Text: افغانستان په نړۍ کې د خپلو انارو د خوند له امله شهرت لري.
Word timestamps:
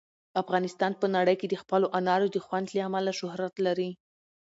افغانستان 0.41 0.91
په 1.01 1.05
نړۍ 1.15 1.35
کې 1.41 1.47
د 1.49 1.55
خپلو 1.61 1.87
انارو 1.99 2.27
د 2.35 2.37
خوند 2.45 2.67
له 2.75 2.81
امله 2.87 3.11
شهرت 3.19 3.53
لري. 3.65 3.89